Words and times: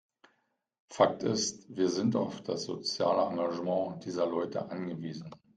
Fakt 0.89 1.21
ist, 1.21 1.67
wir 1.77 1.87
sind 1.87 2.15
auf 2.15 2.41
das 2.41 2.63
soziale 2.63 3.29
Engagement 3.31 4.03
dieser 4.03 4.25
Leute 4.25 4.67
angewiesen. 4.71 5.29